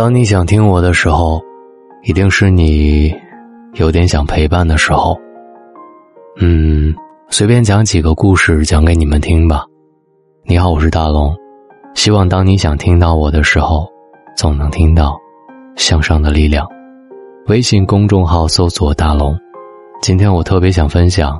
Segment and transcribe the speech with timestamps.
[0.00, 1.38] 当你想听我的时候，
[2.04, 3.14] 一定是你
[3.74, 5.14] 有点想陪伴的时候。
[6.38, 6.94] 嗯，
[7.28, 9.62] 随便讲几个故事讲给你们听吧。
[10.44, 11.36] 你好，我是大龙，
[11.94, 13.86] 希望当你想听到我的时候，
[14.38, 15.18] 总能听到
[15.76, 16.66] 向上的力量。
[17.48, 19.38] 微信公众号搜索“大龙”。
[20.00, 21.38] 今天我特别想分享，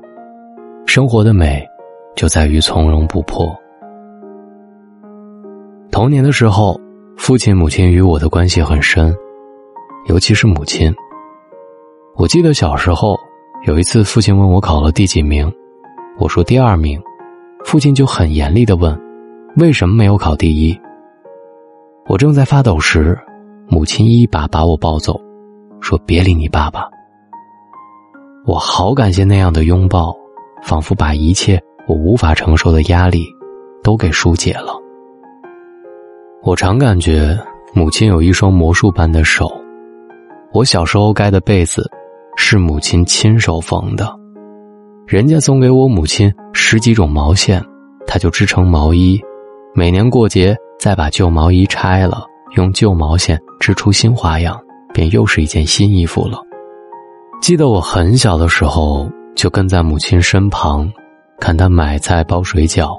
[0.85, 1.67] 生活的美
[2.15, 3.49] 就在于从容不迫。
[5.91, 6.79] 童年的时候，
[7.21, 9.15] 父亲母亲与我的关系很深，
[10.07, 10.91] 尤其是母亲。
[12.17, 13.15] 我记得小时候
[13.67, 15.53] 有一次，父亲问我考了第几名，
[16.19, 16.99] 我说第二名，
[17.63, 18.99] 父亲就很严厉的问
[19.57, 20.81] ：“为什么没有考第一？”
[22.09, 23.17] 我正在发抖时，
[23.69, 25.21] 母亲一把把我抱走，
[25.83, 26.89] 说：“别理你爸爸。”
[28.47, 30.17] 我好感谢那样的拥抱，
[30.63, 33.27] 仿佛把一切我无法承受的压力
[33.85, 34.81] 都给疏解了。
[36.43, 37.39] 我常感觉
[37.75, 39.47] 母亲有一双魔术般的手，
[40.55, 41.89] 我小时候盖的被子
[42.35, 44.11] 是母亲亲手缝的，
[45.07, 47.63] 人家送给我母亲十几种毛线，
[48.07, 49.21] 她就织成毛衣，
[49.75, 52.25] 每年过节再把旧毛衣拆了，
[52.57, 54.59] 用旧毛线织出新花样，
[54.95, 56.41] 便又是一件新衣服了。
[57.43, 60.91] 记得我很小的时候就跟在母亲身旁，
[61.39, 62.99] 看她买菜包水饺，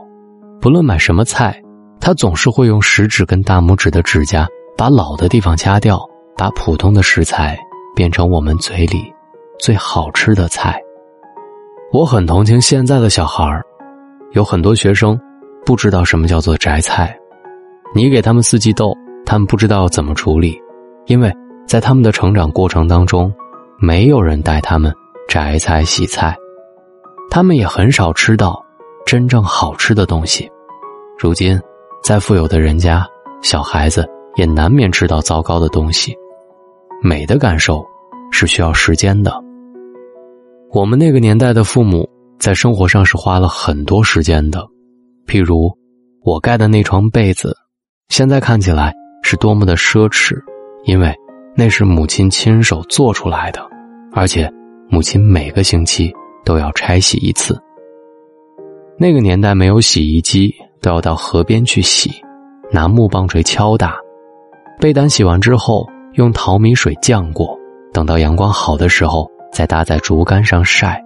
[0.62, 1.61] 不论买什么菜。
[2.02, 6.04] 他总是会用食指跟大拇指的指甲把老的地方掐掉，
[6.36, 7.56] 把普通的食材
[7.96, 9.14] 变成我们嘴里
[9.60, 10.82] 最好吃的菜。
[11.94, 13.64] 我很同情现在的小孩儿，
[14.32, 15.18] 有很多学生
[15.64, 17.16] 不知道什么叫做摘菜，
[17.94, 18.92] 你给他们四季豆，
[19.24, 20.60] 他们不知道怎么处理，
[21.06, 21.32] 因为
[21.68, 23.32] 在他们的成长过程当中，
[23.78, 24.92] 没有人带他们
[25.28, 26.36] 摘菜洗菜，
[27.30, 28.60] 他们也很少吃到
[29.06, 30.50] 真正好吃的东西。
[31.20, 31.62] 如今。
[32.04, 33.06] 再富有的人家，
[33.42, 36.16] 小孩子也难免吃到糟糕的东西。
[37.04, 37.86] 美的感受
[38.32, 39.34] 是需要时间的。
[40.72, 42.10] 我们那个年代的父母
[42.40, 44.68] 在生活上是花了很多时间的，
[45.28, 45.72] 譬如
[46.24, 47.56] 我盖的那床被子，
[48.10, 50.36] 现在看起来是多么的奢侈，
[50.86, 51.14] 因为
[51.56, 53.62] 那是母亲亲手做出来的，
[54.14, 54.52] 而且
[54.90, 56.12] 母亲每个星期
[56.44, 57.60] 都要拆洗一次。
[58.98, 60.54] 那个年代没有洗衣机。
[60.82, 62.12] 都要到河边去洗，
[62.72, 63.96] 拿木棒槌敲打，
[64.80, 67.56] 被单洗完之后用淘米水降过，
[67.94, 71.02] 等到阳光好的时候再搭在竹竿上晒。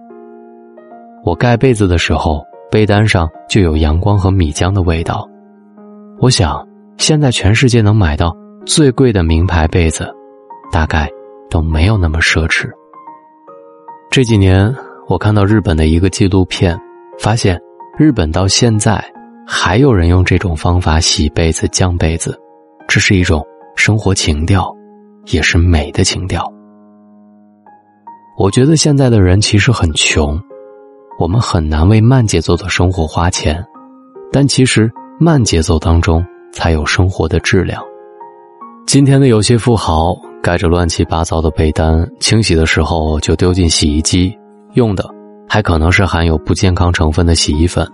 [1.24, 5.28] 我盖被子的时候，被单上就有阳光和米浆的味道。
[6.20, 6.66] 我想，
[6.96, 8.34] 现在全世界能买到
[8.64, 10.10] 最贵的名牌被子，
[10.72, 11.10] 大概
[11.50, 12.70] 都没有那么奢侈。
[14.10, 14.74] 这几年，
[15.08, 16.80] 我看到日本的一个纪录片，
[17.18, 17.60] 发现
[17.98, 19.04] 日本到现在。
[19.48, 22.36] 还有人用这种方法洗被子、降被子，
[22.88, 23.46] 这是一种
[23.76, 24.74] 生活情调，
[25.26, 26.44] 也是美的情调。
[28.36, 30.36] 我觉得现在的人其实很穷，
[31.20, 33.64] 我们很难为慢节奏的生活花钱，
[34.32, 34.90] 但其实
[35.20, 37.80] 慢节奏当中才有生活的质量。
[38.84, 40.12] 今天的有些富豪
[40.42, 44.36] 盖着乱七八糟的被单，清洗的时候就丢进洗衣机，
[44.74, 45.08] 用的
[45.48, 47.86] 还可能是含有不健康成分的洗衣粉。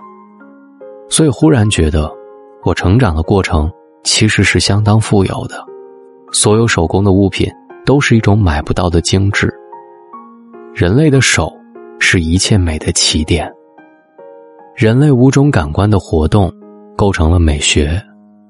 [1.13, 2.11] 所以忽然觉得，
[2.65, 3.71] 我成长的过程
[4.03, 5.63] 其实是相当富有的。
[6.33, 7.53] 所有手工的物品
[7.85, 9.53] 都是一种买不到的精致。
[10.75, 11.53] 人类的手
[11.99, 13.53] 是一切美的起点。
[14.75, 16.51] 人类五种感官的活动
[16.97, 18.03] 构成了美学。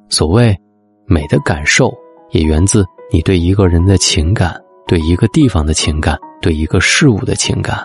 [0.08, 0.56] 所谓
[1.04, 1.92] 美的感受，
[2.30, 4.54] 也源自你对一个人的情感、
[4.86, 7.84] 对一个地方的情感、对一个事物的情感。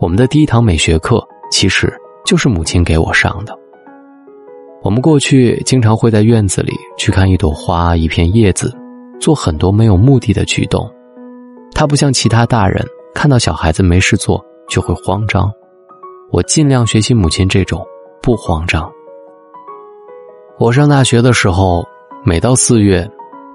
[0.00, 1.88] 我们的第一堂美学课其实
[2.24, 3.56] 就是母亲给我上的。
[4.82, 8.72] 我们过去经常会在院子里去看一朵花、一片叶子，
[9.20, 10.88] 做很多没有目的的举动。
[11.74, 15.50] 他不像其他大人，看到小孩子没事做就会慌张。
[16.30, 17.84] 我尽量学习母亲这种
[18.22, 18.90] 不慌张。
[20.58, 21.84] 我上大学的时候，
[22.24, 23.08] 每到四月，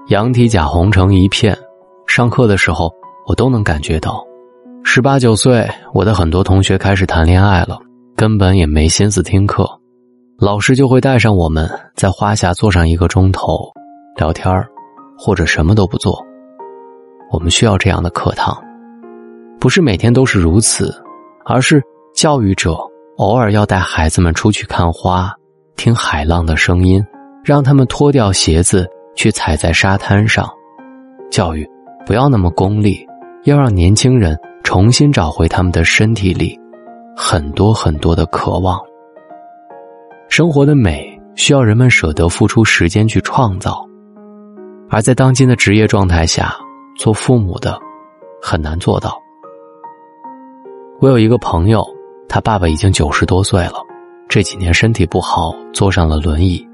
[0.08, 1.56] 羊蹄甲红成一片。
[2.06, 2.92] 上课的时候，
[3.26, 4.22] 我都能感觉到，
[4.84, 7.78] 十八九岁，我的很多同学开始谈恋爱了，
[8.14, 9.66] 根本也没心思听课。
[10.44, 13.72] 老师就会带上我们在花下坐上一个钟头，
[14.14, 14.68] 聊天儿
[15.16, 16.22] 或者什么都不做。
[17.32, 18.54] 我们需要这样的课堂，
[19.58, 20.94] 不是每天都是如此，
[21.46, 21.82] 而是
[22.14, 22.76] 教育者
[23.16, 25.34] 偶尔要带孩子们出去看花，
[25.76, 27.02] 听海浪的声音，
[27.42, 28.86] 让他们脱掉鞋子
[29.16, 30.46] 去踩在沙滩上。
[31.30, 31.66] 教育
[32.04, 32.98] 不要那么功利，
[33.44, 36.54] 要让年轻人重新找回他们的身体里
[37.16, 38.78] 很多很多的渴望。
[40.36, 43.88] 生活的美需要人们舍得付出时间去创造。
[44.90, 46.56] 而在当今的职业状态下，
[46.98, 47.78] 做父母的
[48.42, 49.16] 很难做到。
[50.98, 51.86] 我有一个朋友，
[52.28, 53.74] 他爸爸已经九十多岁了，
[54.28, 56.68] 这几年身体不好，坐上了轮椅。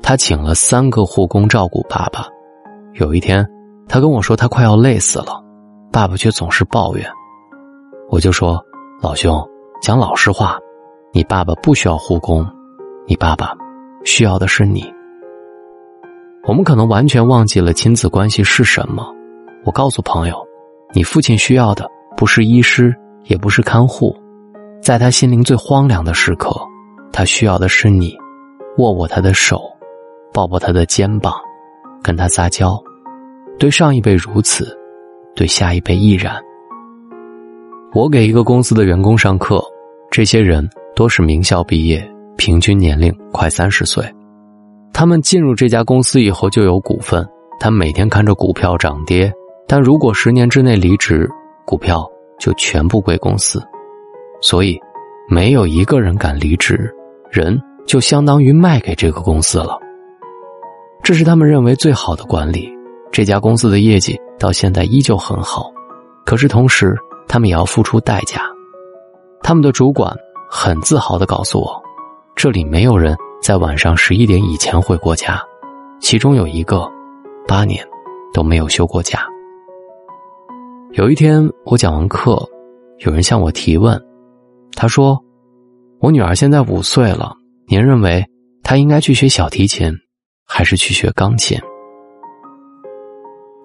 [0.00, 2.28] 他请了三个护工照顾爸爸。
[3.00, 3.44] 有一天，
[3.88, 5.42] 他跟我说他快要累死了，
[5.90, 7.04] 爸爸却总是抱怨。
[8.10, 8.64] 我就说
[9.02, 9.44] ：“老兄，
[9.82, 10.56] 讲老实话，
[11.12, 12.48] 你爸爸不需要护工，
[13.06, 13.52] 你爸爸
[14.04, 14.84] 需要的是你。”
[16.44, 19.06] 我们可能完全忘记了亲子关系是什么。
[19.64, 20.36] 我告诉朋友，
[20.92, 22.92] 你父亲需要的不是医师，
[23.24, 24.12] 也不是看护，
[24.82, 26.50] 在他心灵最荒凉的时刻，
[27.12, 28.16] 他需要的是你，
[28.78, 29.62] 握握他的手，
[30.32, 31.32] 抱抱他的肩膀，
[32.02, 32.76] 跟他撒娇。
[33.56, 34.76] 对上一辈如此，
[35.36, 36.42] 对下一辈亦然。
[37.94, 39.62] 我给一个公司的员工上课，
[40.10, 42.11] 这些人都是名校毕业，
[42.44, 44.04] 平均年龄快三十岁。
[44.92, 47.24] 他们进入这家公司以后就有股份，
[47.60, 49.32] 他每天看着股票涨跌。
[49.68, 51.30] 但如果十年之内离职，
[51.64, 52.04] 股票
[52.40, 53.62] 就全部归公司。
[54.40, 54.76] 所以，
[55.28, 56.92] 没有一个人敢离职，
[57.30, 57.56] 人
[57.86, 59.78] 就相当于卖给这个公司了。
[61.00, 62.68] 这是他们认为最好的管理。
[63.12, 65.70] 这家公司的业绩到现在依旧很好，
[66.26, 66.92] 可是同时
[67.28, 68.42] 他们也要付出代价。
[69.44, 70.12] 他们的主管
[70.50, 71.80] 很自豪的告诉我，
[72.34, 73.16] 这里没有人。
[73.42, 75.42] 在晚上十一点以前回过家，
[76.00, 76.88] 其中有一个
[77.48, 77.84] 八年
[78.32, 79.26] 都没有休过假。
[80.92, 82.40] 有一天我讲完课，
[82.98, 84.00] 有人向我提问，
[84.76, 85.20] 他说
[85.98, 87.34] ：“我女儿现在五岁了，
[87.66, 88.24] 您认为
[88.62, 89.92] 她应该去学小提琴，
[90.46, 91.58] 还是去学钢琴？”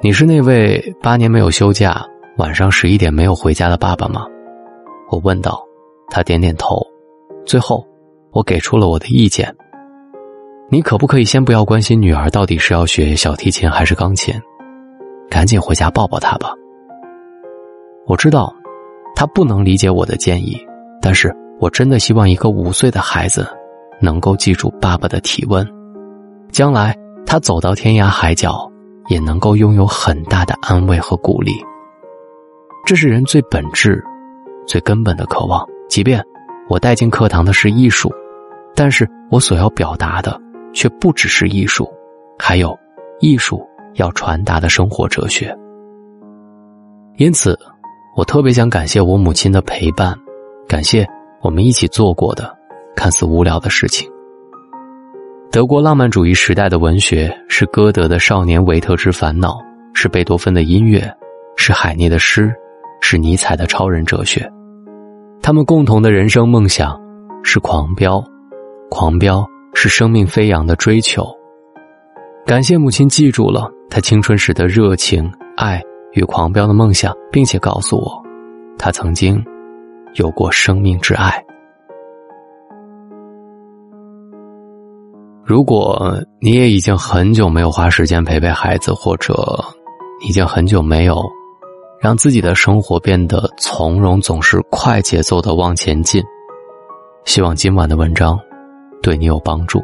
[0.01, 2.03] 你是那位八年没有休假、
[2.39, 4.25] 晚上十一点没有回家的爸爸吗？
[5.11, 5.63] 我问道。
[6.09, 6.81] 他点点头。
[7.45, 7.85] 最后，
[8.37, 9.51] 我给出了我的意见。
[10.69, 14.39] 你可不可以先不要关心女儿到底是要学小提琴还是钢琴，
[15.27, 16.53] 赶紧回家抱抱她吧。
[18.05, 18.53] 我知道，
[19.15, 20.55] 她不能理解我的建议，
[21.01, 23.47] 但是我真的希望一个五岁的孩子
[23.99, 25.65] 能够记住爸爸的体温，
[26.51, 26.95] 将来
[27.25, 28.71] 他走到天涯海角，
[29.07, 31.53] 也能够拥有很大的安慰和鼓励。
[32.85, 33.99] 这是人最本质、
[34.67, 35.67] 最根本的渴望。
[35.89, 36.23] 即便
[36.69, 38.13] 我带进课堂的是艺术，
[38.77, 40.39] 但是我所要表达的。
[40.73, 41.91] 却不只是艺术，
[42.37, 42.77] 还有
[43.19, 45.51] 艺术要传达的生活哲学。
[47.15, 47.57] 因此，
[48.15, 50.15] 我特别想感谢我母亲的陪伴，
[50.67, 51.03] 感谢
[51.41, 52.55] 我们一起做过的
[52.95, 54.07] 看似无聊的事情。
[55.51, 59.53] 德国浪漫主义时代的文学是歌德的《少年维特之烦恼》，
[59.95, 61.11] 是贝多芬的音乐，
[61.55, 62.53] 是海涅的诗，
[63.01, 64.47] 是尼采的超人哲学。
[65.41, 67.01] 他们共同的人生梦想
[67.41, 68.23] 是狂飙，
[68.89, 69.45] 狂飙。
[69.79, 71.23] 是生命飞扬的追求。
[72.47, 75.79] 感谢母亲记住了她青春时的热情、爱
[76.13, 78.23] 与狂飙的梦想，并且告诉我，
[78.79, 79.39] 她曾经
[80.15, 81.45] 有过生命之爱。
[85.45, 89.63] 如果你也已经很久没有花时间陪陪孩子，或者
[90.27, 91.21] 已经很久没有
[92.01, 96.23] 让自己的生活变得从容，总是快节奏的往前进，
[97.25, 98.39] 希望今晚的文章。
[99.01, 99.81] 对你有帮助，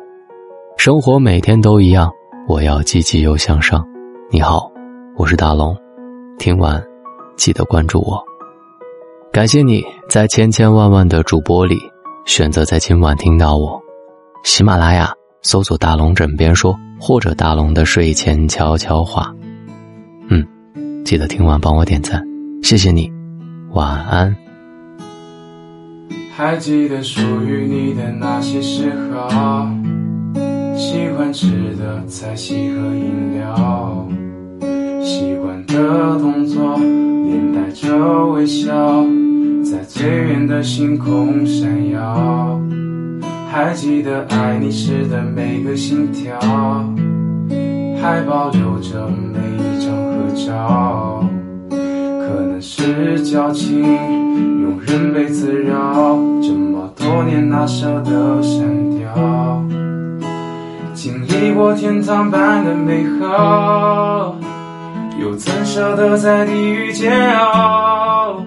[0.77, 2.11] 生活每天都一样，
[2.47, 3.85] 我要积极又向上。
[4.29, 4.69] 你好，
[5.15, 5.75] 我是大龙，
[6.37, 6.83] 听完
[7.35, 8.21] 记得关注我。
[9.31, 11.75] 感谢你在千千万万的主播里
[12.25, 13.81] 选择在今晚听到我。
[14.43, 19.33] 喜马拉雅搜索“大龙枕边说”或者“大龙的睡前悄悄话”。
[20.29, 20.45] 嗯，
[21.05, 22.21] 记得听完帮我点赞，
[22.61, 23.09] 谢谢你，
[23.71, 24.35] 晚安。
[26.35, 29.69] 还记得属于你的那些嗜好，
[30.75, 34.07] 喜欢吃的菜系和饮料，
[35.03, 39.05] 习惯的动作，连带着微笑，
[39.63, 42.59] 在最远的星空闪耀。
[43.51, 46.39] 还记得爱你时的每个心跳，
[48.01, 51.02] 还保留着每一张合照。
[52.83, 58.59] 是矫情，庸人被滋扰，这么多年哪舍得删
[58.97, 59.63] 掉？
[60.93, 64.35] 经历过天堂般的美好，
[65.17, 68.43] 又怎舍得在地狱煎熬？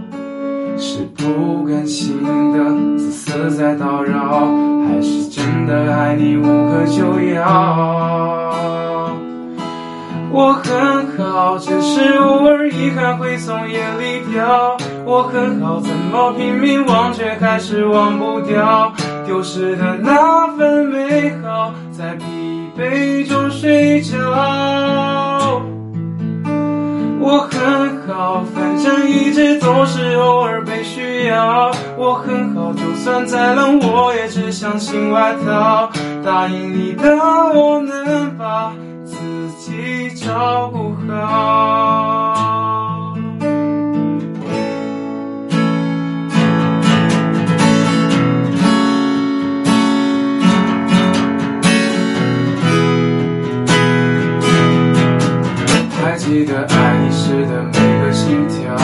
[0.76, 4.50] 是不甘心的自私在叨扰，
[4.86, 8.45] 还是真的爱你无可救药？
[10.36, 14.76] 我很好只是偶尔遗憾会从眼里掉
[15.06, 18.92] 我很好怎么拼命忘却还是忘不掉
[19.24, 24.18] 丢失的那份美好在疲惫中睡着。
[27.18, 31.72] 我很好反正一直都是偶尔被需要。
[31.96, 35.90] 我很好就算再冷我也只相信外套
[36.22, 37.16] 答应你的
[37.54, 38.74] 我能把
[39.58, 42.46] 己照顾好。
[56.02, 58.76] 还记得爱你时的每个心跳，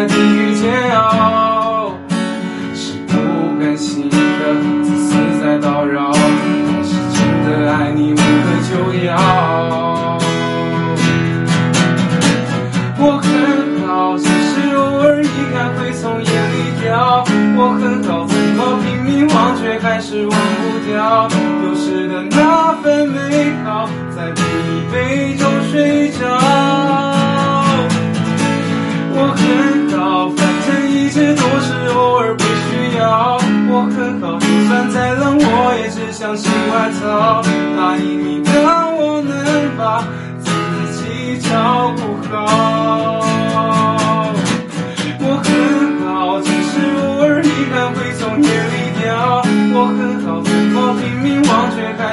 [0.00, 1.92] 在地狱煎熬？
[2.74, 3.12] 是不
[3.60, 4.16] 甘心的
[4.82, 6.18] 自私在叨扰，还
[6.82, 8.22] 是真的爱你无可
[8.64, 8.70] 救
[9.04, 10.18] 药？
[12.96, 17.22] 我很好，只是偶尔遗憾会从眼里掉。
[17.58, 24.40] 我很好，怎么拼命忘却还是忘不掉丢失的那份美好，在疲
[24.90, 26.69] 惫中睡着。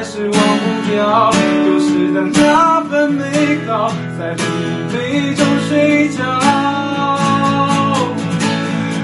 [0.09, 3.23] 是忘不掉丢失的那份美
[3.67, 4.41] 好，在疲
[4.89, 6.23] 惫中睡着。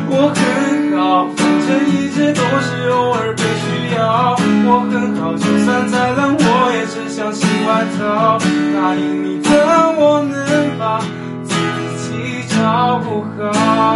[0.09, 3.65] 我很好，反正一直都是偶尔被需
[3.97, 3.99] 要。
[4.65, 6.41] 我很好，就算再冷，我
[6.73, 7.69] 也只想新外
[7.99, 8.39] 套。
[8.73, 9.49] 答应你的，
[9.99, 10.33] 我能
[10.79, 11.01] 把
[11.43, 11.53] 自
[11.99, 13.92] 己照顾好。